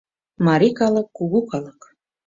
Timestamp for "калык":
0.79-1.07, 1.51-1.79